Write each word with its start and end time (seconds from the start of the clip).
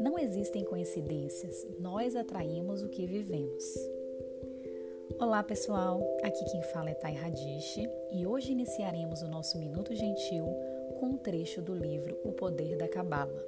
Não 0.00 0.18
existem 0.18 0.64
coincidências, 0.64 1.66
nós 1.78 2.16
atraímos 2.16 2.82
o 2.82 2.88
que 2.88 3.06
vivemos. 3.06 3.64
Olá 5.18 5.42
pessoal, 5.42 6.00
aqui 6.22 6.44
quem 6.50 6.62
fala 6.62 6.90
é 6.90 6.94
Thay 6.94 7.14
Radish 7.14 7.78
e 8.12 8.26
hoje 8.26 8.52
iniciaremos 8.52 9.22
o 9.22 9.28
nosso 9.28 9.58
Minuto 9.58 9.94
Gentil 9.94 10.46
com 11.00 11.06
um 11.06 11.16
trecho 11.16 11.60
do 11.60 11.74
livro 11.74 12.18
O 12.24 12.32
Poder 12.32 12.76
da 12.76 12.88
Cabala 12.88 13.44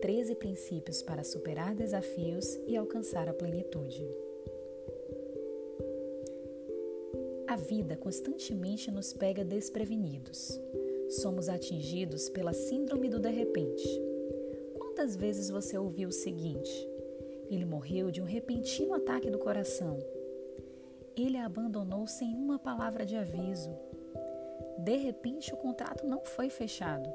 13 0.00 0.36
princípios 0.36 1.02
para 1.02 1.24
superar 1.24 1.74
desafios 1.74 2.58
e 2.66 2.76
alcançar 2.76 3.28
a 3.28 3.34
plenitude. 3.34 4.27
A 7.48 7.56
vida 7.56 7.96
constantemente 7.96 8.90
nos 8.90 9.14
pega 9.14 9.42
desprevenidos. 9.42 10.60
Somos 11.08 11.48
atingidos 11.48 12.28
pela 12.28 12.52
síndrome 12.52 13.08
do 13.08 13.18
de 13.18 13.30
repente. 13.30 13.88
Quantas 14.76 15.16
vezes 15.16 15.48
você 15.48 15.78
ouviu 15.78 16.10
o 16.10 16.12
seguinte: 16.12 16.70
ele 17.50 17.64
morreu 17.64 18.10
de 18.10 18.20
um 18.20 18.26
repentino 18.26 18.92
ataque 18.92 19.30
do 19.30 19.38
coração. 19.38 19.98
Ele 21.16 21.38
a 21.38 21.46
abandonou 21.46 22.06
sem 22.06 22.34
uma 22.34 22.58
palavra 22.58 23.06
de 23.06 23.16
aviso. 23.16 23.74
De 24.78 24.96
repente, 24.96 25.54
o 25.54 25.56
contrato 25.56 26.06
não 26.06 26.20
foi 26.26 26.50
fechado. 26.50 27.08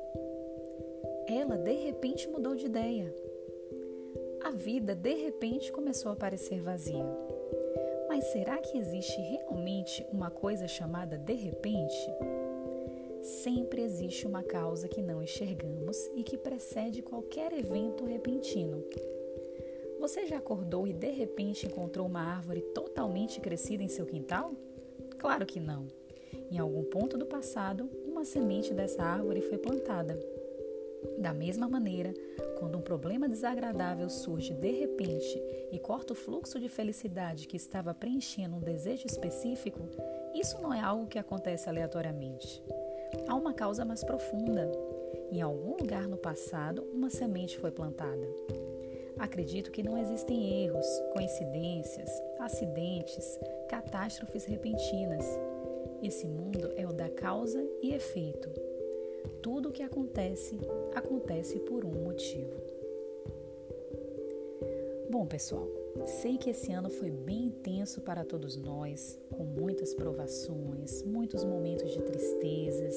Ela 1.27 1.57
de 1.57 1.73
repente 1.73 2.27
mudou 2.27 2.55
de 2.55 2.65
ideia. 2.65 3.13
A 4.43 4.49
vida 4.49 4.95
de 4.95 5.13
repente 5.13 5.71
começou 5.71 6.11
a 6.11 6.15
parecer 6.15 6.59
vazia. 6.59 7.05
Mas 8.15 8.25
será 8.25 8.59
que 8.59 8.77
existe 8.77 9.19
realmente 9.19 10.05
uma 10.11 10.29
coisa 10.29 10.67
chamada 10.67 11.17
de 11.17 11.33
repente? 11.33 11.97
Sempre 13.23 13.81
existe 13.81 14.27
uma 14.27 14.43
causa 14.43 14.87
que 14.87 15.01
não 15.01 15.23
enxergamos 15.23 15.97
e 16.15 16.21
que 16.21 16.37
precede 16.37 17.01
qualquer 17.01 17.51
evento 17.51 18.05
repentino. 18.05 18.83
Você 19.99 20.27
já 20.27 20.37
acordou 20.37 20.87
e 20.87 20.93
de 20.93 21.09
repente 21.09 21.65
encontrou 21.65 22.05
uma 22.05 22.21
árvore 22.21 22.61
totalmente 22.61 23.41
crescida 23.41 23.81
em 23.81 23.89
seu 23.89 24.05
quintal? 24.05 24.53
Claro 25.17 25.43
que 25.43 25.59
não. 25.59 25.87
Em 26.51 26.59
algum 26.59 26.83
ponto 26.83 27.17
do 27.17 27.25
passado, 27.25 27.89
uma 28.05 28.23
semente 28.23 28.75
dessa 28.75 29.01
árvore 29.01 29.41
foi 29.41 29.57
plantada 29.57 30.19
da 31.17 31.33
mesma 31.33 31.67
maneira, 31.67 32.13
quando 32.57 32.77
um 32.77 32.81
problema 32.81 33.27
desagradável 33.27 34.09
surge 34.09 34.53
de 34.53 34.71
repente 34.71 35.41
e 35.71 35.79
corta 35.79 36.13
o 36.13 36.15
fluxo 36.15 36.59
de 36.59 36.69
felicidade 36.69 37.47
que 37.47 37.57
estava 37.57 37.93
preenchendo 37.93 38.55
um 38.55 38.59
desejo 38.59 39.05
específico, 39.05 39.87
isso 40.33 40.61
não 40.61 40.73
é 40.73 40.79
algo 40.79 41.07
que 41.07 41.19
acontece 41.19 41.69
aleatoriamente. 41.69 42.63
Há 43.27 43.35
uma 43.35 43.53
causa 43.53 43.85
mais 43.85 44.03
profunda. 44.03 44.71
Em 45.31 45.41
algum 45.41 45.77
lugar 45.77 46.07
no 46.07 46.17
passado, 46.17 46.83
uma 46.93 47.09
semente 47.09 47.57
foi 47.57 47.71
plantada. 47.71 48.27
Acredito 49.17 49.71
que 49.71 49.83
não 49.83 49.97
existem 49.97 50.63
erros, 50.63 50.85
coincidências, 51.13 52.09
acidentes, 52.39 53.39
catástrofes 53.69 54.45
repentinas. 54.45 55.25
Esse 56.01 56.27
mundo 56.27 56.71
é 56.75 56.85
o 56.85 56.91
da 56.91 57.09
causa 57.09 57.63
e 57.81 57.93
efeito 57.93 58.72
tudo 59.43 59.69
o 59.69 59.71
que 59.73 59.83
acontece, 59.83 60.57
acontece 60.95 61.59
por 61.59 61.83
um 61.83 61.91
motivo. 61.91 62.53
Bom, 65.09 65.27
pessoal, 65.27 65.67
sei 66.05 66.37
que 66.37 66.49
esse 66.49 66.71
ano 66.71 66.89
foi 66.89 67.11
bem 67.11 67.47
intenso 67.47 68.01
para 68.01 68.23
todos 68.23 68.55
nós, 68.55 69.19
com 69.29 69.43
muitas 69.43 69.93
provações, 69.93 71.03
muitos 71.03 71.43
momentos 71.43 71.91
de 71.91 72.01
tristezas, 72.01 72.95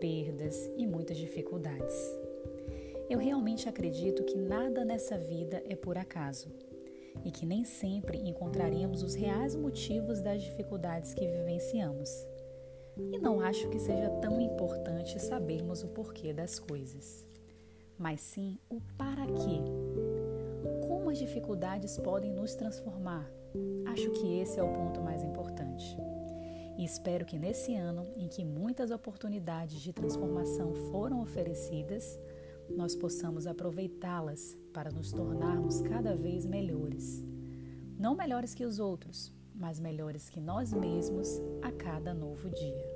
perdas 0.00 0.68
e 0.76 0.86
muitas 0.86 1.16
dificuldades. 1.16 1.94
Eu 3.08 3.20
realmente 3.20 3.68
acredito 3.68 4.24
que 4.24 4.36
nada 4.36 4.84
nessa 4.84 5.16
vida 5.16 5.62
é 5.68 5.76
por 5.76 5.96
acaso 5.96 6.48
e 7.24 7.30
que 7.30 7.46
nem 7.46 7.64
sempre 7.64 8.18
encontraremos 8.18 9.04
os 9.04 9.14
reais 9.14 9.54
motivos 9.54 10.20
das 10.20 10.42
dificuldades 10.42 11.14
que 11.14 11.26
vivenciamos. 11.28 12.26
E 12.96 13.18
não 13.18 13.40
acho 13.40 13.68
que 13.68 13.78
seja 13.78 14.08
tão 14.20 14.40
importante 14.40 15.20
sabermos 15.20 15.82
o 15.82 15.88
porquê 15.88 16.32
das 16.32 16.58
coisas, 16.58 17.26
mas 17.98 18.20
sim 18.20 18.58
o 18.70 18.80
para 18.96 19.26
quê. 19.26 19.60
Como 20.86 21.10
as 21.10 21.18
dificuldades 21.18 21.98
podem 21.98 22.32
nos 22.32 22.54
transformar? 22.54 23.30
Acho 23.86 24.10
que 24.12 24.38
esse 24.40 24.58
é 24.58 24.62
o 24.62 24.72
ponto 24.72 25.00
mais 25.00 25.22
importante. 25.22 25.96
E 26.78 26.84
espero 26.84 27.24
que 27.24 27.38
nesse 27.38 27.74
ano, 27.74 28.06
em 28.16 28.28
que 28.28 28.44
muitas 28.44 28.90
oportunidades 28.90 29.80
de 29.80 29.92
transformação 29.92 30.74
foram 30.90 31.22
oferecidas, 31.22 32.18
nós 32.68 32.94
possamos 32.94 33.46
aproveitá-las 33.46 34.58
para 34.72 34.90
nos 34.90 35.12
tornarmos 35.12 35.80
cada 35.82 36.14
vez 36.14 36.44
melhores. 36.44 37.24
Não 37.98 38.14
melhores 38.14 38.54
que 38.54 38.64
os 38.64 38.78
outros, 38.78 39.32
mas 39.56 39.80
melhores 39.80 40.28
que 40.28 40.40
nós 40.40 40.72
mesmos 40.72 41.40
a 41.62 41.72
cada 41.72 42.12
novo 42.12 42.50
dia. 42.50 42.95